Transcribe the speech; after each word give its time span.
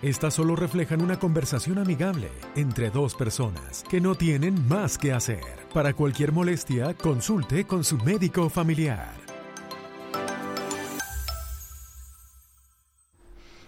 Estas 0.00 0.34
solo 0.34 0.54
reflejan 0.54 1.00
una 1.02 1.18
conversación 1.18 1.78
amigable 1.78 2.28
entre 2.54 2.90
dos 2.90 3.14
personas 3.16 3.84
que 3.90 4.00
no 4.00 4.14
tienen 4.14 4.66
más 4.68 4.96
que 4.96 5.12
hacer. 5.12 5.40
Para 5.74 5.92
cualquier 5.92 6.30
molestia, 6.30 6.94
consulte 6.94 7.64
con 7.64 7.82
su 7.82 7.96
médico 7.98 8.48
familiar. 8.48 9.12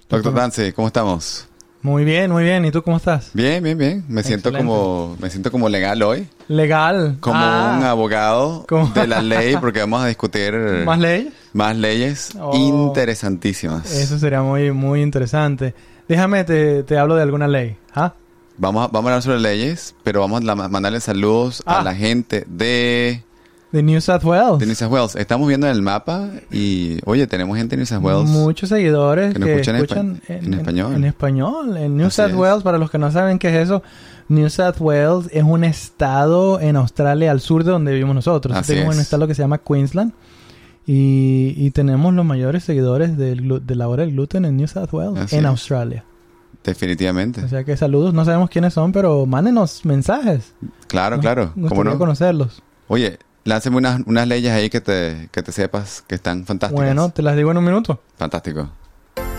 Doctor 0.08 0.34
Dance, 0.34 0.72
¿cómo 0.72 0.86
estamos? 0.88 1.46
Muy 1.82 2.04
bien, 2.04 2.30
muy 2.30 2.44
bien. 2.44 2.64
¿Y 2.64 2.70
tú 2.70 2.82
cómo 2.82 2.98
estás? 2.98 3.30
Bien, 3.32 3.62
bien, 3.62 3.78
bien. 3.78 4.04
Me 4.06 4.22
siento 4.22 4.50
Excelente. 4.50 4.66
como 4.72 5.16
me 5.20 5.30
siento 5.30 5.50
como 5.50 5.68
legal 5.68 6.02
hoy, 6.02 6.28
Legal. 6.46 7.16
como 7.20 7.36
Ah, 7.38 7.76
un 7.78 7.84
abogado 7.84 8.66
¿Cómo? 8.68 8.88
de 8.92 9.06
la 9.06 9.22
ley, 9.22 9.56
porque 9.60 9.80
vamos 9.80 10.02
a 10.02 10.06
discutir 10.06 10.52
¿Más 10.84 10.98
ley? 10.98 11.32
más 11.54 11.74
leyes 11.76 12.30
Oh. 12.38 12.54
interesantísimas. 12.54 13.90
Eso 13.92 14.18
sería 14.18 14.42
muy, 14.42 14.70
muy 14.72 15.00
interesante. 15.00 15.74
Déjame, 16.10 16.42
te, 16.44 16.82
te 16.82 16.98
hablo 16.98 17.14
de 17.14 17.22
alguna 17.22 17.46
ley. 17.46 17.76
¿Ah? 17.94 18.12
Vamos 18.58 18.84
a, 18.84 18.86
vamos 18.88 19.08
a 19.08 19.12
hablar 19.14 19.22
sobre 19.22 19.40
leyes, 19.40 19.94
pero 20.02 20.20
vamos 20.20 20.42
a 20.42 20.44
la- 20.44 20.54
mandarle 20.68 21.00
saludos 21.00 21.62
a 21.64 21.78
Ah. 21.80 21.84
la 21.84 21.94
gente 21.94 22.44
de, 22.48 23.22
De 23.72 23.82
New 23.84 24.00
South 24.00 24.24
Wales. 24.24 24.58
de 24.58 24.66
New 24.66 24.74
South 24.74 24.90
Wales. 24.92 25.14
Estamos 25.14 25.46
viendo 25.46 25.68
en 25.68 25.72
el 25.72 25.82
mapa 25.82 26.28
y, 26.50 26.98
oye, 27.06 27.26
tenemos 27.28 27.56
gente 27.56 27.76
de 27.76 27.78
New 27.78 27.86
South 27.86 28.02
Wales. 28.02 28.28
Muchos 28.28 28.68
seguidores 28.68 29.28
que 29.32 29.34
que, 29.34 29.38
nos 29.38 29.48
escuchan 29.50 29.76
en 29.76 29.82
escuchan 29.82 30.20
espa- 30.26 30.44
en 30.46 30.54
español. 30.54 30.94
En, 30.96 31.04
español. 31.04 31.76
En 31.76 31.96
New 31.96 32.08
Así 32.08 32.16
South 32.16 32.30
es. 32.30 32.34
Wales, 32.34 32.62
para 32.64 32.76
los 32.78 32.90
que 32.90 32.98
no 32.98 33.10
saben 33.12 33.38
qué 33.38 33.48
es 33.48 33.54
eso, 33.68 33.82
New 34.28 34.50
South 34.50 34.80
Wales 34.80 35.28
es 35.32 35.44
un 35.44 35.62
estado 35.62 36.60
en 36.60 36.74
Australia 36.76 37.30
al 37.30 37.40
sur 37.40 37.62
de 37.64 37.70
donde 37.70 37.92
vivimos 37.92 38.16
nosotros. 38.16 38.56
Así 38.56 38.72
tenemos 38.74 38.94
un 38.96 39.00
es. 39.00 39.06
estado 39.06 39.26
que 39.28 39.34
se 39.36 39.42
llama 39.42 39.58
Queensland. 39.58 40.12
Y, 40.86 41.54
y 41.56 41.70
tenemos 41.70 42.12
los 42.14 42.24
mayores 42.24 42.64
seguidores 42.64 43.16
del 43.16 43.64
de 43.66 43.74
la 43.74 43.86
hora 43.88 44.02
del 44.04 44.12
gluten 44.12 44.44
en 44.44 44.56
New 44.56 44.66
South 44.66 44.88
Wales, 44.92 45.24
Así 45.24 45.36
en 45.36 45.44
es. 45.44 45.48
Australia. 45.50 46.04
Definitivamente. 46.64 47.42
O 47.44 47.48
sea 47.48 47.64
que 47.64 47.76
saludos, 47.76 48.12
no 48.12 48.24
sabemos 48.24 48.50
quiénes 48.50 48.74
son, 48.74 48.92
pero 48.92 49.24
mándenos 49.26 49.84
mensajes. 49.84 50.52
claro, 50.88 51.16
Nos- 51.16 51.22
claro. 51.22 51.52
¿Cómo 51.68 51.84
no? 51.84 51.96
conocerlos. 51.98 52.62
Oye, 52.88 53.18
lánceme 53.44 53.76
unas, 53.76 54.00
unas 54.06 54.26
leyes 54.28 54.52
ahí 54.52 54.68
que 54.68 54.80
te, 54.80 55.28
que 55.32 55.42
te 55.42 55.52
sepas 55.52 56.02
que 56.06 56.16
están 56.16 56.44
fantásticas. 56.44 56.84
Bueno, 56.84 57.10
te 57.10 57.22
las 57.22 57.36
digo 57.36 57.50
en 57.50 57.56
un 57.58 57.64
minuto. 57.64 58.00
Fantástico. 58.16 58.68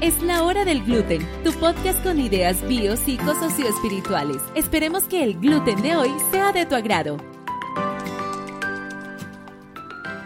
Es 0.00 0.22
la 0.22 0.42
hora 0.42 0.64
del 0.64 0.84
gluten, 0.84 1.26
tu 1.42 1.52
podcast 1.52 2.02
con 2.02 2.18
ideas 2.20 2.56
bio, 2.68 2.96
psico, 2.96 3.34
socioespirituales. 3.34 4.38
Esperemos 4.54 5.04
que 5.04 5.24
el 5.24 5.38
gluten 5.40 5.80
de 5.82 5.96
hoy 5.96 6.10
sea 6.30 6.52
de 6.52 6.66
tu 6.66 6.74
agrado. 6.74 7.16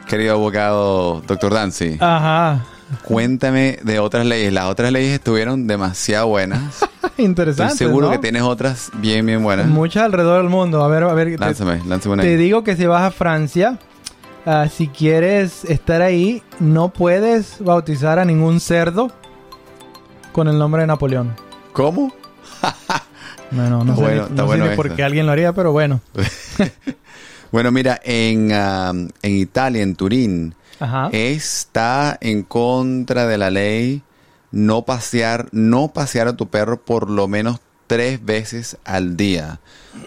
Querido 0.09 0.35
abogado, 0.35 1.23
doctor 1.27 1.55
Dancy, 1.55 1.97
Ajá. 2.01 2.65
cuéntame 3.05 3.79
de 3.85 4.01
otras 4.01 4.27
leyes. 4.27 4.53
Las 4.53 4.65
otras 4.65 4.91
leyes 4.91 5.15
estuvieron 5.15 5.67
demasiado 5.69 6.27
buenas. 6.27 6.85
Interesante. 7.17 7.75
Estoy 7.75 7.87
seguro 7.87 8.07
¿no? 8.09 8.13
que 8.13 8.19
tienes 8.19 8.43
otras 8.43 8.91
bien, 8.95 9.25
bien 9.25 9.43
buenas. 9.43 9.67
Muchas 9.69 10.03
alrededor 10.03 10.43
del 10.43 10.51
mundo. 10.51 10.83
A 10.83 10.89
ver, 10.89 11.05
a 11.05 11.15
ver. 11.15 11.31
te- 11.31 11.39
Lánzame, 11.39 11.81
lánzame 11.87 12.15
una 12.15 12.23
Te 12.25 12.31
ahí. 12.31 12.37
digo 12.37 12.65
que 12.65 12.75
si 12.77 12.87
vas 12.87 13.03
a 13.03 13.11
Francia, 13.13 13.79
ah, 14.47 14.67
si 14.69 14.89
quieres 14.89 15.65
estar 15.65 16.03
ahí, 16.03 16.43
no 16.59 16.89
puedes 16.89 17.63
bautizar 17.63 18.19
a 18.19 18.25
ningún 18.25 18.59
cerdo 18.59 19.13
con 20.33 20.49
el 20.49 20.59
nombre 20.59 20.83
de 20.83 20.87
Napoleón. 20.87 21.35
¿Cómo? 21.73 22.13
Bueno, 23.53 23.83
no 23.85 23.97
sé, 23.97 24.01
bueno, 24.03 24.29
no 24.31 24.37
sé 24.37 24.43
bueno 24.45 24.77
por 24.77 24.95
qué 24.95 25.03
alguien 25.03 25.27
lo 25.27 25.33
haría, 25.33 25.53
pero 25.53 25.73
bueno. 25.73 26.01
Bueno, 27.51 27.73
mira, 27.73 28.01
en, 28.05 28.53
ah, 28.53 28.93
en 28.93 29.37
Italia, 29.37 29.83
en 29.83 29.97
Turín, 29.97 30.55
Ajá. 30.79 31.09
está 31.11 32.17
en 32.21 32.45
contra 32.45 33.27
de 33.27 33.39
la 33.39 33.51
ley 33.51 34.05
no 34.53 34.83
pasear, 34.83 35.49
no 35.53 35.89
pasear 35.89 36.29
a 36.29 36.37
tu 36.37 36.49
perro 36.49 36.81
por 36.81 37.11
lo 37.11 37.29
menos 37.29 37.61
tres 37.87 38.25
veces 38.25 38.77
al 38.85 39.17
día. 39.17 39.61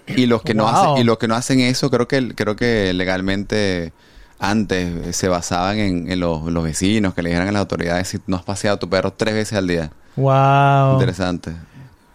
Y 0.08 0.26
los 0.26 0.42
que 0.42 0.54
no 0.54 0.68
hacen, 0.68 0.98
y 0.98 1.04
los 1.04 1.18
que 1.18 1.28
no 1.28 1.36
hacen 1.36 1.60
eso, 1.60 1.90
creo 1.90 2.08
que, 2.08 2.34
creo 2.34 2.56
que 2.56 2.94
legalmente 2.94 3.92
antes 4.40 5.16
se 5.16 5.28
basaban 5.28 5.80
en, 5.80 6.12
en 6.12 6.20
los, 6.20 6.44
los 6.44 6.64
vecinos 6.64 7.14
que 7.14 7.24
le 7.24 7.30
dijeran 7.30 7.50
a 7.50 7.52
las 7.52 7.60
autoridades 7.62 8.08
si 8.08 8.20
no 8.28 8.38
has 8.38 8.44
paseado 8.44 8.76
a 8.76 8.80
tu 8.80 8.90
perro 8.90 9.14
tres 9.14 9.34
veces 9.34 9.58
al 9.58 9.68
día. 9.68 9.92
Wow. 10.16 10.94
Interesante. 10.94 11.52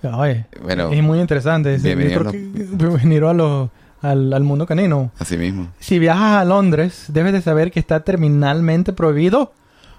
Oye, 0.03 0.47
Bueno, 0.63 0.91
es 0.93 1.03
muy 1.03 1.19
interesante. 1.21 1.75
Es- 1.75 1.83
Yo 1.83 1.89
bienvenido 1.97 2.21
creo 2.21 2.33
que 2.33 2.97
venir 3.03 3.25
a 3.25 3.33
lo- 3.33 3.71
al, 4.01 4.33
al 4.33 4.45
mundo 4.45 4.65
canino. 4.67 5.11
así 5.19 5.37
mismo. 5.37 5.69
Si 5.81 5.99
viajas 5.99 6.41
a 6.41 6.45
Londres, 6.45 7.07
debes 7.09 7.33
de 7.33 7.43
saber 7.43 7.73
que 7.73 7.81
está 7.81 8.01
terminalmente 8.01 8.93
prohibido 8.93 9.53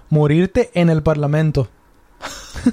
morirte 0.08 0.70
en 0.74 0.88
el 0.88 1.02
Parlamento. 1.02 1.68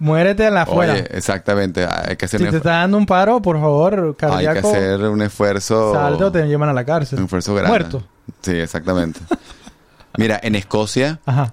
Muérete 0.00 0.46
en 0.46 0.54
la 0.54 0.62
afuera. 0.62 0.92
Oye, 0.92 1.06
exactamente. 1.10 1.84
Hay 1.84 2.16
que 2.16 2.26
hacer, 2.26 2.38
si 2.40 2.46
un, 2.46 2.50
te 2.52 2.58
está 2.58 2.70
dando 2.70 2.96
un 2.96 3.04
paro, 3.06 3.42
por 3.42 3.60
favor, 3.60 3.98
hay 3.98 4.10
que 4.12 4.16
cardíaco, 4.16 4.68
hacer 4.70 5.00
un 5.02 5.22
esfuerzo. 5.22 5.92
salte 5.92 6.24
o 6.24 6.30
te 6.32 6.46
llevan 6.46 6.68
a 6.68 6.72
la 6.72 6.80
un 6.82 6.86
cárcel. 6.86 7.18
esfuerzo 7.22 7.52
grande. 7.54 7.68
Muerto. 7.70 8.02
Sí, 8.40 8.52
exactamente. 8.52 9.18
Mira, 10.16 10.38
en 10.42 10.54
Escocia, 10.54 11.18
Ajá. 11.26 11.52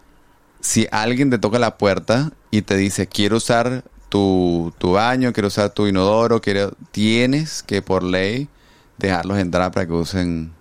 Si 0.66 0.88
alguien 0.92 1.30
te 1.30 1.38
toca 1.38 1.60
la 1.60 1.78
puerta 1.78 2.32
y 2.50 2.64
te 2.64 2.76
dice, 2.76 3.06
quiero 3.06 3.38
usar 3.38 3.84
tu, 4.10 4.74
tu 4.80 4.94
baño, 4.94 5.32
quiero 5.32 5.48
usar 5.50 5.70
tu 5.70 5.86
inodoro, 5.86 6.42
quiero... 6.42 6.72
tienes 6.92 7.62
que 7.62 7.84
por 7.84 8.02
ley 8.02 8.48
dejarlos 8.98 9.38
entrar 9.38 9.72
para 9.72 9.86
que 9.86 9.94
usen, 9.94 10.52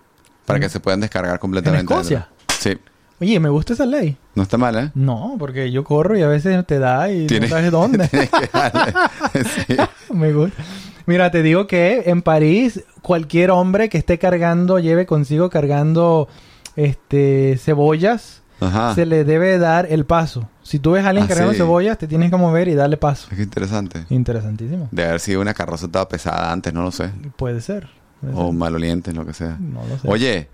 para 0.45 0.59
que 0.59 0.69
se 0.69 0.79
puedan 0.79 0.99
descargar 0.99 1.39
completamente. 1.39 1.91
¿En 1.91 1.99
Escocia? 1.99 2.29
Sí, 2.59 2.77
Oye, 3.19 3.39
me 3.39 3.49
gusta 3.49 3.73
esa 3.73 3.85
ley. 3.87 4.15
no 4.35 4.43
está 4.43 4.57
mal, 4.57 4.77
¿eh? 4.77 4.91
No, 4.93 5.37
porque 5.39 5.71
yo 5.71 5.83
corro 5.83 6.15
y 6.15 6.21
a 6.21 6.27
veces 6.27 6.63
te 6.67 6.77
da 6.77 7.09
y 7.11 7.25
no 7.25 7.47
sabes 7.47 7.71
dónde. 7.71 8.07
Sí. 8.07 9.75
Me 10.13 10.33
gusta. 10.33 10.61
Mira, 11.07 11.31
te 11.31 11.41
digo 11.41 11.65
que 11.65 12.03
en 12.07 12.21
París 12.21 12.83
cualquier 13.01 13.49
hombre 13.51 13.89
que 13.89 13.97
esté 13.97 14.19
cargando, 14.19 14.77
lleve 14.79 15.05
consigo 15.05 15.49
cargando 15.49 16.27
este 16.75 17.57
cebollas, 17.57 18.41
Ajá. 18.59 18.95
se 18.95 19.05
le 19.05 19.23
debe 19.23 19.57
dar 19.57 19.85
el 19.89 20.05
paso. 20.05 20.49
Si 20.63 20.79
tú 20.79 20.91
ves 20.91 21.05
a 21.05 21.09
alguien 21.09 21.25
Ah, 21.25 21.27
cargando 21.27 21.51
sí. 21.53 21.57
cebollas, 21.57 21.97
te 21.97 22.07
tienes 22.07 22.31
que 22.31 22.37
mover 22.37 22.67
y 22.67 22.73
darle 22.75 22.97
paso. 22.97 23.27
Qué 23.29 23.41
interesante. 23.43 24.05
Interesantísimo. 24.09 24.87
De 24.91 25.03
haber 25.05 25.19
sido 25.19 25.41
una 25.41 25.53
carroza 25.53 25.87
toda 25.87 26.07
pesada 26.07 26.51
antes, 26.51 26.73
no 26.73 26.81
lo 26.83 26.91
sé. 26.91 27.11
Puede 27.35 27.61
ser. 27.61 27.89
Puede 28.21 28.33
O 28.35 28.45
ser. 28.47 28.53
malolientes, 28.53 29.13
lo 29.13 29.25
que 29.25 29.33
sea. 29.33 29.57
No 29.59 29.81
lo 29.87 29.99
sé. 29.99 30.07
Oye, 30.09 30.49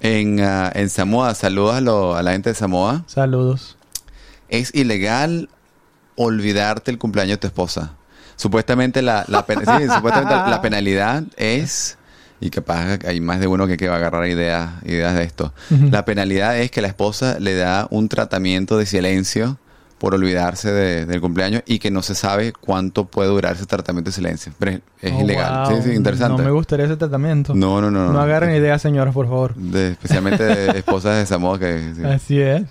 en, 0.00 0.40
ah, 0.40 0.70
en 0.74 0.88
Samoa, 0.88 1.34
saludos 1.34 1.74
a, 1.76 1.80
lo- 1.80 2.16
a 2.16 2.22
la 2.22 2.32
gente 2.32 2.48
de 2.50 2.54
Samoa. 2.54 3.04
Saludos. 3.06 3.76
Es 4.48 4.74
ilegal 4.74 5.48
olvidarte 6.16 6.90
el 6.90 6.98
cumpleaños 6.98 7.36
de 7.36 7.40
tu 7.40 7.46
esposa. 7.48 7.92
Supuestamente 8.36 9.02
la, 9.02 9.24
la, 9.28 9.46
pen- 9.46 9.60
sí, 9.60 9.88
supuestamente 9.94 10.34
la 10.34 10.60
penalidad 10.60 11.22
es, 11.36 11.96
y 12.42 12.50
capaz 12.50 12.98
hay 13.06 13.20
más 13.20 13.40
de 13.40 13.46
uno 13.46 13.66
que, 13.66 13.76
que 13.76 13.88
va 13.88 13.94
a 13.94 13.98
agarrar 13.98 14.26
ideas, 14.28 14.70
ideas 14.84 15.14
de 15.14 15.22
esto. 15.22 15.54
La 15.90 16.04
penalidad 16.04 16.58
es 16.58 16.70
que 16.70 16.82
la 16.82 16.88
esposa 16.88 17.38
le 17.40 17.54
da 17.54 17.86
un 17.90 18.08
tratamiento 18.08 18.76
de 18.76 18.84
silencio 18.86 19.58
por 19.98 20.14
olvidarse 20.16 20.72
de- 20.72 21.06
del 21.06 21.20
cumpleaños 21.20 21.62
y 21.64 21.78
que 21.78 21.92
no 21.92 22.02
se 22.02 22.16
sabe 22.16 22.52
cuánto 22.52 23.04
puede 23.06 23.28
durar 23.30 23.54
ese 23.54 23.66
tratamiento 23.66 24.10
de 24.10 24.14
silencio. 24.14 24.52
Pero 24.58 24.72
es, 24.72 24.80
es 25.00 25.12
Oh, 25.12 25.20
ilegal. 25.20 25.68
wow. 25.70 25.76
Sí, 25.80 25.90
sí, 25.90 25.94
interesante. 25.94 26.42
No 26.42 26.48
me 26.48 26.52
gustaría 26.52 26.86
ese 26.86 26.96
tratamiento. 26.96 27.54
No, 27.54 27.80
no, 27.80 27.88
no. 27.92 28.12
No, 28.12 28.20
agarren 28.20 28.50
ideas, 28.56 28.82
señoras, 28.82 29.14
por 29.14 29.26
favor. 29.28 29.54
De- 29.54 29.92
especialmente 29.92 30.42
de 30.44 30.70
esposas 30.78 31.18
de 31.18 31.26
Samoa 31.26 31.56
que... 31.60 31.92
sí. 31.94 32.02
Así 32.04 32.40
es. 32.40 32.62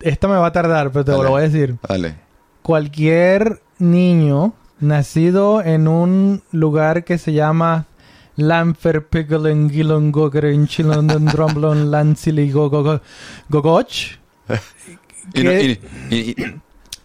Esta 0.00 0.28
me 0.28 0.34
va 0.36 0.48
a 0.48 0.52
tardar, 0.52 0.90
pero 0.92 1.04
te 1.06 1.12
Dale. 1.12 1.24
lo 1.24 1.30
voy 1.30 1.40
a 1.40 1.48
decir. 1.48 1.76
Dale. 1.88 2.16
Cualquier 2.62 3.62
niño 3.78 4.52
nacido 4.80 5.62
en 5.62 5.88
un 5.88 6.42
lugar 6.52 7.04
que 7.04 7.18
se 7.18 7.32
llama 7.32 7.86
Lamfer, 8.36 9.06
Picklen, 9.06 9.70
Gilon, 9.70 10.12
Chilon, 10.66 11.06
Dromblon, 11.26 11.90
Lancili, 11.90 12.50
Gogoch. 13.48 14.18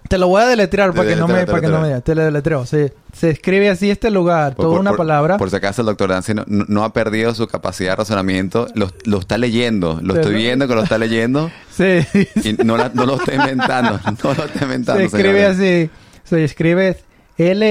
Te 0.10 0.18
lo 0.18 0.28
voy 0.28 0.42
a 0.42 0.46
deletrear 0.48 0.94
para 0.94 1.08
que 1.08 1.16
no 1.16 1.26
me, 1.28 1.46
para 1.46 1.62
que 1.62 1.68
no 1.68 1.80
me. 1.80 2.02
Te 2.02 2.14
lo 2.16 2.24
deletreo. 2.26 2.66
Se, 2.66 2.94
se 3.14 3.30
escribe 3.30 3.70
así 3.70 3.90
este 3.90 4.12
lugar, 4.12 4.56
por- 4.56 4.66
toda 4.66 4.72
por- 4.76 4.82
una 4.82 4.94
palabra. 4.94 5.38
Por 5.38 5.50
si 5.50 5.56
acaso 5.56 5.82
el 5.84 5.86
doctor 5.86 6.10
Dancy 6.10 6.34
no, 6.34 6.44
no- 6.48 6.84
ha 6.84 6.92
perdido 6.92 7.34
su 7.34 7.48
capacidad 7.48 7.92
de 7.92 7.96
razonamiento, 7.96 8.68
lo, 8.76 8.92
lo 9.06 9.20
está 9.20 9.38
leyendo, 9.38 10.00
lo 10.04 10.16
estoy 10.16 10.36
viendo 10.36 10.68
que 10.68 10.76
lo 10.76 10.84
está 10.84 10.98
leyendo 10.98 11.50
Sí. 11.72 12.00
y 12.44 12.54
no, 12.66 12.76
la- 12.76 12.92
no 12.94 13.06
lo 13.06 13.16
está 13.16 13.36
inventando, 13.36 14.00
no 14.24 14.34
lo 14.34 14.44
está 14.46 14.64
inventando. 14.66 15.00
se 15.00 15.06
escribe 15.06 15.46
así. 15.46 15.90
Se 16.26 16.44
escribe 16.44 16.98
L 17.42 17.64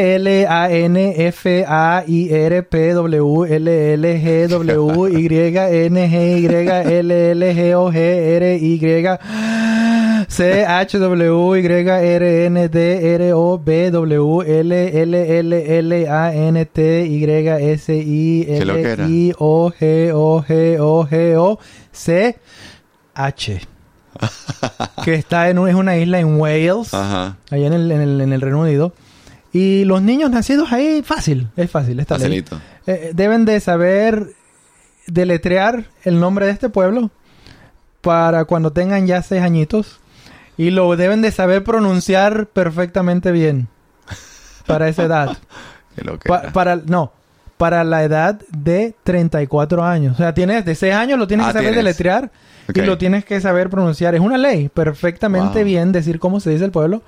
Y 29.53 29.85
los 29.85 30.01
niños 30.03 30.31
nacidos 30.31 30.71
ahí, 30.73 31.03
fácil, 31.05 31.49
es 31.57 31.71
fácil, 31.71 31.99
esta 32.01 32.17
ley. 32.19 32.23
facilito. 32.43 32.61
Eh, 32.87 33.11
deben 33.15 33.45
de 33.45 33.59
saber 33.61 34.29
deletrear 35.07 35.85
el 36.05 36.21
nombre 36.21 36.47
de 36.47 36.53
este 36.53 36.69
pueblo 36.69 37.11
para 38.01 38.45
cuando 38.45 38.73
tengan 38.73 39.07
ya 39.07 39.23
seis 39.23 39.43
añitos. 39.43 39.99
Y 40.57 40.71
lo 40.71 40.95
deben 40.97 41.23
de 41.23 41.33
saber 41.33 41.65
pronunciar 41.65 42.47
perfectamente 42.47 43.33
bien 43.33 43.69
para 44.67 44.89
esa 44.89 45.05
edad. 45.05 45.39
Pa- 46.27 46.43
para, 46.53 46.77
no, 46.77 47.13
para 47.57 47.83
la 47.85 48.05
edad 48.05 48.41
de 48.57 48.95
34 49.03 49.85
años. 49.85 50.15
O 50.15 50.17
sea, 50.17 50.33
tienes 50.33 50.65
de 50.65 50.75
6 50.75 50.95
años 50.95 51.19
lo 51.19 51.27
tienes 51.27 51.47
Ah, 51.47 51.49
que 51.49 51.53
saber 51.59 51.73
tienes. 51.75 51.85
deletrear 51.85 52.31
y 52.73 52.81
lo 52.83 52.97
tienes 52.97 53.25
que 53.25 53.41
saber 53.41 53.69
pronunciar. 53.69 54.15
Es 54.15 54.21
una 54.21 54.39
ley 54.39 54.69
perfectamente 54.69 55.59
Wow. 55.59 55.65
bien 55.65 55.93
decir 55.93 56.19
cómo 56.21 56.41
se 56.41 56.51
dice 56.51 56.65
el 56.65 56.71
pueblo 56.71 57.03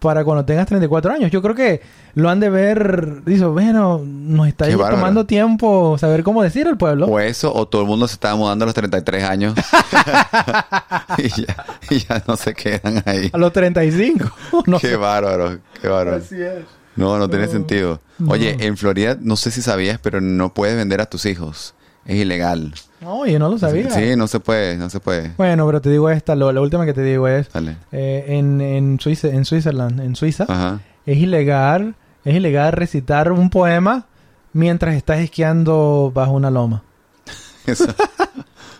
para 0.00 0.24
cuando 0.24 0.44
tengas 0.44 0.66
34 0.66 1.12
años. 1.12 1.30
Yo 1.30 1.42
creo 1.42 1.54
que 1.54 1.82
lo 2.14 2.28
han 2.28 2.40
de 2.40 2.50
ver, 2.50 3.22
dice, 3.24 3.44
bueno, 3.44 4.00
nos 4.04 4.48
está 4.48 4.68
tomando 4.70 5.26
tiempo 5.26 5.96
saber 5.98 6.24
cómo 6.24 6.42
decir 6.42 6.66
el 6.66 6.76
pueblo. 6.76 7.06
O 7.06 7.20
eso, 7.20 7.54
o 7.54 7.68
todo 7.68 7.82
el 7.82 7.88
mundo 7.88 8.08
se 8.08 8.14
estaba 8.14 8.34
mudando 8.34 8.64
a 8.64 8.66
los 8.66 8.74
33 8.74 9.24
años. 9.24 9.54
y, 11.18 11.28
ya, 11.28 11.66
y 11.90 11.98
ya 11.98 12.22
no 12.26 12.36
se 12.36 12.54
quedan 12.54 13.02
ahí. 13.06 13.30
A 13.32 13.38
los 13.38 13.52
35. 13.52 14.30
no 14.66 14.78
qué 14.78 14.88
sé. 14.88 14.96
bárbaro, 14.96 15.58
qué 15.80 15.88
bárbaro. 15.88 16.16
Así 16.16 16.40
es. 16.40 16.64
No, 16.96 17.18
no 17.18 17.28
tiene 17.28 17.46
sentido. 17.46 18.00
No. 18.18 18.32
Oye, 18.32 18.56
en 18.58 18.76
Florida, 18.76 19.16
no 19.20 19.36
sé 19.36 19.50
si 19.50 19.62
sabías, 19.62 19.98
pero 20.02 20.20
no 20.20 20.52
puedes 20.52 20.76
vender 20.76 21.00
a 21.00 21.06
tus 21.06 21.24
hijos. 21.24 21.74
Es 22.06 22.16
ilegal. 22.16 22.72
No, 23.00 23.26
yo 23.26 23.38
no 23.38 23.48
lo 23.48 23.58
sabía. 23.58 23.90
Sí, 23.90 24.16
no 24.16 24.26
se 24.26 24.40
puede, 24.40 24.76
no 24.76 24.90
se 24.90 25.00
puede. 25.00 25.32
Bueno, 25.36 25.66
pero 25.66 25.80
te 25.80 25.90
digo 25.90 26.10
esta, 26.10 26.34
lo- 26.34 26.52
la 26.52 26.60
última 26.60 26.84
que 26.86 26.92
te 26.92 27.02
digo 27.02 27.28
es, 27.28 27.48
eh, 27.92 28.24
en, 28.28 28.60
en, 28.60 28.98
Suiza, 29.00 29.28
en 29.28 29.44
Switzerland, 29.44 30.00
en 30.00 30.16
Suiza, 30.16 30.44
Ajá. 30.48 30.80
es 31.06 31.16
ilegal, 31.18 31.94
es 32.24 32.34
ilegal 32.34 32.72
recitar 32.72 33.32
un 33.32 33.48
poema 33.50 34.06
mientras 34.52 34.94
estás 34.96 35.20
esquiando 35.20 36.10
bajo 36.14 36.32
una 36.32 36.50
loma. 36.50 36.82
Eso. 37.66 37.86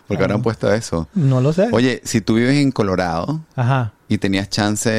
Porque 0.07 0.23
habrán 0.25 0.41
puesto 0.41 0.71
eso. 0.73 1.07
No 1.13 1.39
lo 1.39 1.53
sé. 1.53 1.69
Oye, 1.71 2.01
si 2.03 2.19
tú 2.19 2.33
vives 2.35 2.57
en 2.57 2.71
Colorado 2.73 3.39
Ajá. 3.55 3.93
y 4.09 4.17
tenías 4.17 4.49
chance 4.49 4.89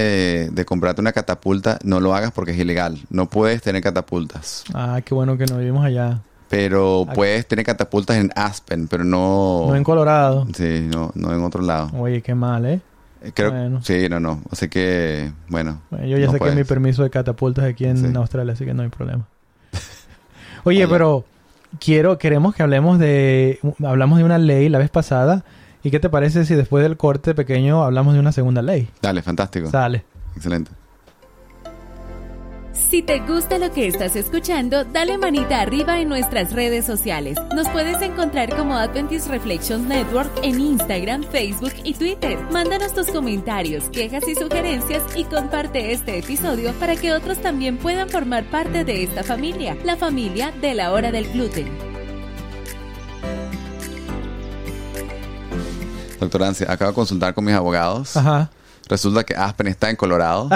de 0.50 0.64
comprarte 0.64 1.02
una 1.02 1.12
catapulta, 1.12 1.78
no 1.84 2.00
lo 2.00 2.14
hagas 2.14 2.32
porque 2.32 2.52
es 2.52 2.58
ilegal. 2.58 2.98
No 3.10 3.28
puedes 3.28 3.60
tener 3.60 3.82
catapultas. 3.82 4.64
Ah, 4.72 5.00
qué 5.04 5.12
bueno 5.12 5.36
que 5.36 5.44
nos 5.44 5.58
vivimos 5.58 5.84
allá. 5.84 6.20
Pero 6.52 7.04
Aquí. 7.08 7.14
puedes 7.14 7.46
tener 7.48 7.64
catapultas 7.64 8.18
en 8.18 8.30
Aspen, 8.36 8.86
pero 8.86 9.04
no... 9.04 9.64
No 9.68 9.74
en 9.74 9.82
Colorado. 9.82 10.46
Sí, 10.54 10.86
no, 10.92 11.10
no 11.14 11.32
en 11.34 11.42
otro 11.42 11.62
lado. 11.62 11.90
Oye, 11.98 12.20
qué 12.20 12.34
mal, 12.34 12.66
¿eh? 12.66 12.80
Eh, 13.22 13.32
Creo, 13.34 13.52
Bueno. 13.52 13.82
Sí, 13.82 14.06
no, 14.10 14.20
no. 14.20 14.42
Así 14.50 14.68
que, 14.68 15.32
bueno. 15.48 15.80
Bueno, 15.90 16.06
yo 16.06 16.18
ya 16.18 16.26
no 16.26 16.32
saqué 16.32 16.38
puedes. 16.40 16.56
mi 16.56 16.64
permiso 16.64 17.04
de 17.04 17.08
catapultas 17.10 17.64
aquí 17.64 17.86
en 17.86 17.96
Sí. 17.96 18.12
Australia, 18.14 18.52
así 18.52 18.66
que 18.66 18.74
no 18.74 18.82
hay 18.82 18.90
problema. 18.90 19.24
Oye, 20.64 20.84
Oye. 20.84 20.88
pero 20.88 21.24
quiero, 21.80 22.18
queremos 22.18 22.54
que 22.54 22.62
hablemos 22.62 22.98
de, 22.98 23.58
hablamos 23.82 24.18
de 24.18 24.24
una 24.24 24.36
ley 24.36 24.68
la 24.68 24.76
vez 24.78 24.90
pasada. 24.90 25.44
¿Y 25.82 25.90
qué 25.90 26.00
te 26.00 26.10
parece 26.10 26.44
si 26.44 26.54
después 26.54 26.82
del 26.84 26.98
corte 26.98 27.34
pequeño 27.34 27.82
hablamos 27.82 28.12
de 28.12 28.20
una 28.20 28.32
segunda 28.32 28.60
ley? 28.60 28.90
Dale, 29.00 29.22
fantástico. 29.22 29.70
Sale. 29.70 30.04
Excelente. 30.36 30.70
Si 32.72 33.02
te 33.02 33.20
gusta 33.20 33.58
lo 33.58 33.70
que 33.70 33.86
estás 33.86 34.16
escuchando, 34.16 34.84
dale 34.84 35.18
manita 35.18 35.60
arriba 35.60 36.00
en 36.00 36.08
nuestras 36.08 36.52
redes 36.52 36.86
sociales. 36.86 37.36
Nos 37.54 37.68
puedes 37.68 38.00
encontrar 38.00 38.56
como 38.56 38.76
Adventist 38.76 39.28
Reflections 39.28 39.86
Network 39.86 40.30
en 40.42 40.58
Instagram, 40.58 41.22
Facebook 41.24 41.74
y 41.84 41.92
Twitter. 41.92 42.38
Mándanos 42.50 42.94
tus 42.94 43.08
comentarios, 43.08 43.90
quejas 43.90 44.26
y 44.26 44.34
sugerencias 44.34 45.02
y 45.14 45.24
comparte 45.24 45.92
este 45.92 46.18
episodio 46.18 46.72
para 46.74 46.96
que 46.96 47.12
otros 47.12 47.38
también 47.42 47.76
puedan 47.76 48.08
formar 48.08 48.44
parte 48.44 48.84
de 48.84 49.02
esta 49.02 49.22
familia, 49.22 49.76
la 49.84 49.96
familia 49.96 50.50
de 50.62 50.74
la 50.74 50.92
hora 50.92 51.12
del 51.12 51.30
gluten. 51.30 51.70
Doctor 56.20 56.42
Ansi, 56.44 56.64
acabo 56.64 56.92
de 56.92 56.94
consultar 56.94 57.34
con 57.34 57.44
mis 57.44 57.54
abogados. 57.54 58.16
Ajá. 58.16 58.50
Resulta 58.88 59.24
que 59.24 59.34
Aspen 59.34 59.68
está 59.68 59.90
en 59.90 59.96
Colorado. 59.96 60.48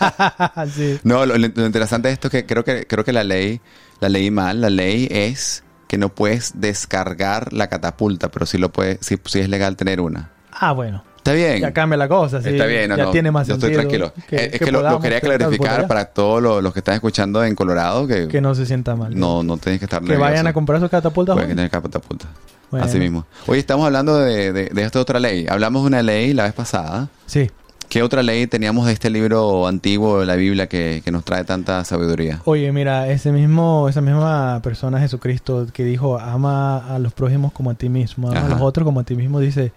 sí. 0.74 0.98
no, 1.02 1.26
lo, 1.26 1.36
lo 1.36 1.66
interesante 1.66 2.08
de 2.08 2.14
esto 2.14 2.28
es 2.28 2.32
que 2.32 2.46
creo 2.46 2.64
que 2.64 2.86
creo 2.86 3.04
que 3.04 3.12
la 3.12 3.24
ley, 3.24 3.60
la 4.00 4.08
leí 4.08 4.30
mal. 4.30 4.60
La 4.60 4.70
ley 4.70 5.08
es 5.10 5.64
que 5.88 5.98
no 5.98 6.08
puedes 6.10 6.60
descargar 6.60 7.52
la 7.52 7.68
catapulta, 7.68 8.30
pero 8.30 8.46
sí 8.46 8.58
lo 8.58 8.70
puedes, 8.72 8.98
sí, 9.00 9.18
sí 9.24 9.40
es 9.40 9.48
legal 9.48 9.76
tener 9.76 10.00
una. 10.00 10.30
Ah, 10.52 10.72
bueno. 10.72 11.04
Está 11.16 11.32
bien. 11.32 11.60
Ya 11.60 11.72
cambia 11.72 11.98
la 11.98 12.08
cosa, 12.08 12.40
sí. 12.40 12.48
Está 12.50 12.64
bien, 12.64 12.88
no, 12.88 12.96
ya 12.96 13.04
no, 13.04 13.10
tiene 13.10 13.30
más 13.30 13.46
yo 13.46 13.54
sentido. 13.54 13.80
estoy 13.82 13.98
tranquilo. 13.98 14.14
Eh, 14.30 14.50
es 14.54 14.58
que, 14.60 14.72
lo, 14.72 14.80
lo 14.82 15.00
quería 15.00 15.20
clarificar 15.20 15.86
para 15.86 16.06
todos 16.06 16.40
los, 16.40 16.62
los 16.62 16.72
que 16.72 16.78
están 16.78 16.94
escuchando 16.94 17.44
en 17.44 17.54
Colorado 17.54 18.06
que, 18.06 18.26
Que 18.28 18.40
no 18.40 18.54
se 18.54 18.64
sienta 18.64 18.96
mal. 18.96 19.18
no, 19.18 19.42
no 19.42 19.58
tienes 19.58 19.80
que 19.80 19.84
estar 19.84 20.02
Que 20.02 20.16
vayan 20.16 20.46
a 20.46 20.52
comprar 20.52 20.80
sus 20.80 20.88
catapultas. 20.88 21.34
Pueden 21.34 21.50
tener 21.50 21.70
catapulta. 21.70 22.26
Bueno. 22.70 22.86
Así 22.86 22.98
mismo. 22.98 23.26
Hoy 23.46 23.58
estamos 23.58 23.84
hablando 23.86 24.16
de, 24.18 24.52
de, 24.52 24.66
de 24.66 24.82
esta 24.82 25.00
otra 25.00 25.18
ley. 25.18 25.46
Hablamos 25.48 25.82
de 25.82 25.88
una 25.88 26.02
ley 26.02 26.32
la 26.34 26.44
vez 26.44 26.52
pasada. 26.52 27.08
Sí. 27.26 27.50
¿Qué 27.88 28.04
otra 28.04 28.22
ley 28.22 28.46
teníamos 28.46 28.86
de 28.86 28.92
este 28.92 29.10
libro 29.10 29.66
antiguo 29.66 30.20
de 30.20 30.26
la 30.26 30.36
Biblia 30.36 30.68
que, 30.68 31.02
que 31.04 31.10
nos 31.10 31.24
trae 31.24 31.42
tanta 31.42 31.84
sabiduría? 31.84 32.40
Oye, 32.44 32.70
mira, 32.70 33.08
ese 33.10 33.32
mismo, 33.32 33.88
esa 33.88 34.00
misma 34.00 34.60
persona, 34.62 35.00
Jesucristo, 35.00 35.66
que 35.72 35.82
dijo, 35.84 36.16
ama 36.20 36.94
a 36.94 37.00
los 37.00 37.12
prójimos 37.12 37.52
como 37.52 37.70
a 37.70 37.74
ti 37.74 37.88
mismo, 37.88 38.28
ama 38.28 38.38
Ajá. 38.38 38.46
a 38.46 38.50
los 38.50 38.60
otros 38.60 38.84
como 38.84 39.00
a 39.00 39.04
ti 39.04 39.16
mismo, 39.16 39.40
dice, 39.40 39.72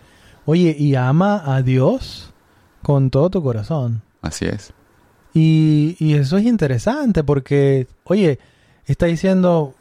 oye, 0.46 0.76
y 0.78 0.94
ama 0.94 1.42
a 1.44 1.64
Dios 1.64 2.32
con 2.84 3.10
todo 3.10 3.32
tu 3.32 3.42
corazón. 3.42 4.04
Así 4.22 4.46
es. 4.46 4.74
Y, 5.34 5.96
y 5.98 6.14
eso 6.14 6.38
es 6.38 6.46
interesante 6.46 7.24
porque, 7.24 7.88
oye, 8.04 8.38
está 8.86 9.08
diciendo, 9.08 9.74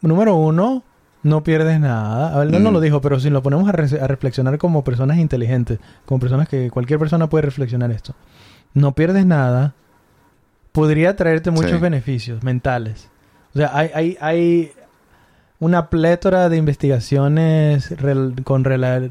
número 0.00 0.34
uno, 0.34 0.82
no 1.22 1.42
pierdes 1.44 1.78
nada. 1.80 2.34
A 2.34 2.38
ver, 2.44 2.50
no 2.60 2.70
Mm. 2.70 2.72
lo 2.74 2.80
dijo, 2.80 3.00
pero 3.00 3.20
si 3.20 3.30
lo 3.30 3.42
ponemos 3.42 3.68
a, 3.68 3.72
re- 3.72 4.00
a 4.00 4.06
reflexionar 4.06 4.58
como 4.58 4.82
personas 4.84 5.18
inteligentes, 5.18 5.78
como 6.06 6.18
personas 6.20 6.48
que 6.48 6.70
cualquier 6.70 6.98
persona 6.98 7.28
puede 7.28 7.42
reflexionar 7.42 7.90
esto, 7.92 8.14
no 8.74 8.92
pierdes 8.94 9.24
nada, 9.26 9.74
podría 10.72 11.14
traerte 11.16 11.50
muchos 11.50 11.72
Sí. 11.72 11.78
beneficios 11.78 12.42
mentales. 12.42 13.08
O 13.54 13.58
sea, 13.58 13.70
hay, 13.74 13.90
hay, 13.94 14.16
hay 14.20 14.72
una 15.60 15.90
plétora 15.90 16.48
de 16.48 16.56
investigaciones 16.56 17.92
rel- 17.98 18.42
con 18.42 18.64
rela- 18.64 19.08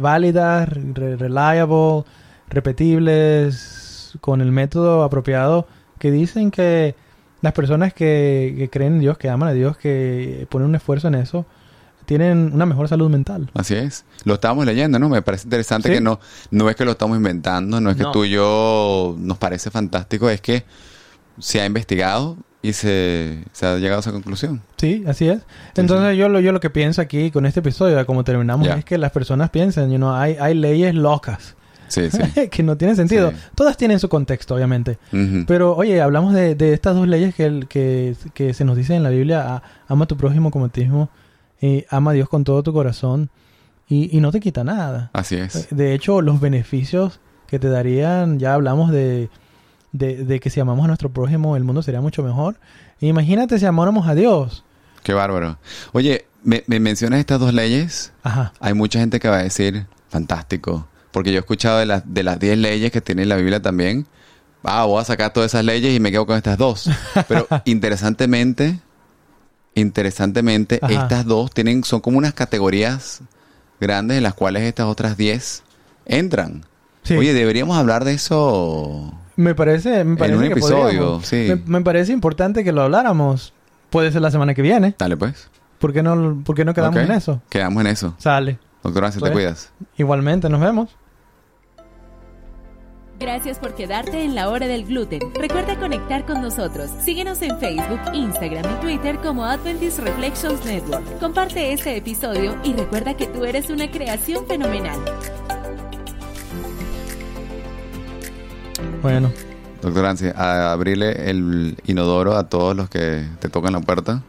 válidas, 0.00 0.68
re- 0.70 1.16
reliable, 1.16 2.04
repetibles, 2.48 4.16
con 4.20 4.40
el 4.40 4.50
método 4.52 5.02
apropiado, 5.04 5.66
que 5.98 6.10
dicen 6.10 6.50
que 6.50 6.94
las 7.40 7.52
personas 7.52 7.92
que, 7.94 8.54
que 8.58 8.68
creen 8.70 8.94
en 8.94 9.00
Dios, 9.00 9.18
que 9.18 9.28
aman 9.28 9.48
a 9.48 9.52
Dios, 9.52 9.76
que 9.76 10.46
ponen 10.50 10.68
un 10.68 10.74
esfuerzo 10.74 11.08
en 11.08 11.14
eso, 11.16 11.46
tienen 12.06 12.50
una 12.54 12.64
mejor 12.66 12.88
salud 12.88 13.10
mental. 13.10 13.50
Así 13.54 13.74
es. 13.74 14.04
Lo 14.24 14.34
estábamos 14.34 14.64
leyendo, 14.66 14.98
¿no? 14.98 15.08
Me 15.08 15.20
parece 15.22 15.44
interesante 15.46 15.88
Sí. 15.88 15.94
que 15.94 16.00
no, 16.00 16.18
no 16.50 16.70
es 16.70 16.76
que 16.76 16.84
lo 16.84 16.92
estamos 16.92 17.16
inventando, 17.18 17.80
no 17.80 17.90
es 17.90 17.96
que 17.96 18.02
No. 18.04 18.12
tú 18.12 18.24
y 18.24 18.30
yo 18.30 19.14
nos 19.18 19.36
parece 19.38 19.70
fantástico, 19.70 20.30
es 20.30 20.40
que 20.40 20.64
se 21.38 21.60
ha 21.60 21.66
investigado 21.66 22.36
y 22.62 22.72
se, 22.72 23.44
se 23.52 23.66
ha 23.66 23.76
llegado 23.76 23.98
a 23.98 24.00
esa 24.00 24.10
conclusión. 24.10 24.62
Sí, 24.78 25.04
así 25.06 25.28
es. 25.28 25.42
Entonces 25.76 26.16
yo 26.16 26.28
lo, 26.28 26.40
yo 26.40 26.50
lo 26.52 26.60
que 26.60 26.70
pienso 26.70 27.00
aquí 27.02 27.30
con 27.30 27.46
este 27.46 27.60
episodio, 27.60 28.04
como 28.06 28.24
terminamos, 28.24 28.66
es 28.68 28.84
que 28.84 28.98
las 28.98 29.12
personas 29.12 29.50
piensan, 29.50 29.90
you 29.90 29.96
know, 29.98 30.12
hay, 30.14 30.36
hay 30.40 30.54
leyes 30.54 30.94
locas. 30.94 31.54
Sí, 31.88 32.10
sí. 32.10 32.48
que 32.50 32.62
no 32.62 32.76
tienen 32.76 32.96
sentido. 32.96 33.30
Sí. 33.30 33.36
Todas 33.54 33.76
tienen 33.76 33.98
su 33.98 34.08
contexto, 34.08 34.54
obviamente. 34.54 34.98
Pero, 35.46 35.74
oye, 35.76 36.00
hablamos 36.00 36.32
de, 36.34 36.54
de 36.54 36.72
estas 36.72 36.94
dos 36.94 37.08
leyes 37.08 37.34
que, 37.34 37.44
el- 37.46 37.66
que, 37.68 38.14
que 38.34 38.54
se 38.54 38.64
nos 38.64 38.76
dice 38.76 38.94
en 38.94 39.02
la 39.02 39.10
Biblia. 39.10 39.62
ama 39.88 40.04
a 40.04 40.08
tu 40.08 40.16
prójimo 40.16 40.50
como 40.50 40.66
a 40.66 40.68
ti 40.68 40.82
mismo. 40.82 41.08
Y 41.60 41.84
ama 41.90 42.12
a 42.12 42.14
Dios 42.14 42.28
con 42.28 42.44
todo 42.44 42.62
tu 42.62 42.72
corazón. 42.72 43.30
Y, 43.88 44.14
y 44.16 44.20
no 44.20 44.30
te 44.30 44.40
quita 44.40 44.64
nada. 44.64 45.10
Así 45.14 45.36
es. 45.36 45.68
De 45.70 45.94
hecho, 45.94 46.20
los 46.22 46.40
beneficios 46.40 47.20
que 47.46 47.58
te 47.58 47.68
darían, 47.70 48.38
ya 48.38 48.52
hablamos 48.54 48.90
de, 48.90 49.30
de, 49.92 50.24
de 50.24 50.40
que 50.40 50.50
si 50.50 50.60
amamos 50.60 50.84
a 50.84 50.88
nuestro 50.88 51.10
prójimo, 51.10 51.56
el 51.56 51.64
mundo 51.64 51.82
sería 51.82 52.00
mucho 52.02 52.22
mejor. 52.22 52.56
Imagínate 53.00 53.58
si 53.58 53.64
amáramos 53.64 54.06
a 54.06 54.14
Dios. 54.14 54.64
Qué 55.02 55.14
bárbaro. 55.14 55.58
Oye, 55.92 56.26
me, 56.42 56.64
me 56.66 56.78
mencionas 56.80 57.20
estas 57.20 57.40
dos 57.40 57.54
leyes. 57.54 58.12
Ajá. 58.22 58.52
Hay 58.60 58.74
mucha 58.74 58.98
gente 59.00 59.18
que 59.20 59.28
va 59.28 59.38
a 59.38 59.42
decir, 59.42 59.86
fantástico. 60.10 60.86
Porque 61.10 61.30
yo 61.30 61.38
he 61.38 61.40
escuchado 61.40 61.78
de, 61.78 61.86
las 61.86 62.02
de 62.12 62.22
las 62.22 62.38
10 62.38 62.58
leyes 62.58 62.92
que 62.92 63.00
tiene 63.00 63.24
la 63.24 63.36
Biblia 63.36 63.60
también. 63.60 64.06
Ah, 64.62 64.84
voy 64.84 65.00
a 65.00 65.04
sacar 65.04 65.32
todas 65.32 65.52
esas 65.52 65.64
leyes 65.64 65.94
y 65.94 66.00
me 66.00 66.10
quedo 66.10 66.26
con 66.26 66.36
estas 66.36 66.58
dos. 66.58 66.90
Pero 67.28 67.46
interesantemente, 67.64 68.80
interesantemente, 69.74 70.78
Ajá. 70.82 70.92
estas 70.92 71.24
dos 71.24 71.50
tienen, 71.50 71.84
son 71.84 72.00
como 72.00 72.18
unas 72.18 72.34
categorías 72.34 73.20
grandes 73.80 74.18
en 74.18 74.24
las 74.24 74.34
cuales 74.34 74.64
estas 74.64 74.86
otras 74.86 75.16
10 75.16 75.62
entran. 76.06 76.64
Sí. 77.04 77.16
Oye, 77.16 77.32
deberíamos 77.32 77.78
hablar 77.78 78.04
de 78.04 78.12
eso. 78.14 79.14
Me 79.36 79.54
parece, 79.54 80.04
me 80.04 80.16
parece 80.16 80.36
un 80.36 80.42
que 80.42 80.48
episodio, 80.48 81.20
sí. 81.22 81.46
Me, 81.48 81.78
me 81.78 81.80
parece 81.82 82.12
importante 82.12 82.64
que 82.64 82.72
lo 82.72 82.82
habláramos. 82.82 83.54
Puede 83.88 84.12
ser 84.12 84.20
la 84.20 84.30
semana 84.30 84.52
que 84.52 84.62
viene. 84.62 84.94
Dale 84.98 85.16
pues. 85.16 85.48
¿Por 85.78 85.92
qué 85.92 86.02
no, 86.02 86.42
por 86.44 86.56
qué 86.56 86.64
no 86.64 86.74
quedamos 86.74 86.98
en 87.00 87.12
eso? 87.12 87.40
Quedamos 87.48 87.80
en 87.82 87.86
eso. 87.86 88.14
Sale. 88.18 88.58
Doctora, 88.82 89.10
si 89.10 89.18
te 89.18 89.20
Pues. 89.22 89.32
cuidas. 89.32 89.72
Igualmente, 89.96 90.48
nos 90.48 90.60
vemos. 90.60 90.96
Gracias 93.20 93.58
por 93.58 93.74
quedarte 93.74 94.22
en 94.22 94.36
la 94.36 94.48
hora 94.48 94.68
del 94.68 94.84
gluten. 94.84 95.20
Recuerda 95.34 95.76
conectar 95.76 96.24
con 96.24 96.40
nosotros. 96.40 96.88
Síguenos 97.02 97.42
en 97.42 97.58
Facebook, 97.58 97.98
Instagram 98.12 98.64
y 98.64 98.80
Twitter 98.80 99.18
como 99.18 99.44
Adventist 99.44 99.98
Reflections 99.98 100.64
Network. 100.64 101.18
Comparte 101.18 101.72
este 101.72 101.96
episodio 101.96 102.56
y 102.62 102.74
recuerda 102.74 103.16
que 103.16 103.26
tú 103.26 103.44
eres 103.44 103.70
una 103.70 103.90
creación 103.90 104.46
fenomenal. 104.46 104.96
Bueno, 109.02 109.32
Doctor 109.82 110.06
Ansi, 110.06 110.28
abrirle 110.36 111.30
el 111.30 111.76
inodoro 111.86 112.36
a 112.36 112.48
todos 112.48 112.76
los 112.76 112.88
que 112.88 113.26
te 113.40 113.48
tocan 113.48 113.72
la 113.72 113.80
puerta. 113.80 114.22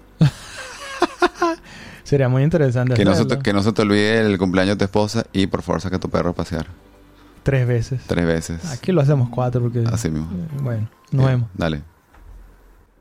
Sería 2.09 2.27
muy 2.29 2.43
interesante 2.43 2.95
Que 2.95 3.05
no, 3.05 3.15
se 3.15 3.25
te, 3.25 3.39
que 3.39 3.53
no 3.53 3.61
se 3.63 3.71
te 3.71 3.81
olvide 3.83 4.19
el 4.21 4.37
cumpleaños 4.37 4.75
de 4.75 4.79
tu 4.79 4.85
esposa 4.85 5.25
y 5.31 5.47
por 5.47 5.61
favor 5.61 5.81
saca 5.81 5.97
a 5.97 5.99
tu 5.99 6.09
perro 6.09 6.31
a 6.31 6.33
pasear. 6.33 6.65
Tres 7.43 7.67
veces. 7.67 8.01
Tres 8.07 8.25
veces. 8.25 8.65
Aquí 8.71 8.91
lo 8.91 9.01
hacemos 9.01 9.29
cuatro 9.29 9.61
porque... 9.61 9.83
Así 9.91 10.09
mismo. 10.09 10.29
eh, 10.33 10.47
Bueno, 10.61 10.89
nos 11.11 11.25
Bien, 11.25 11.27
vemos. 11.39 11.49
Dale. 11.53 11.81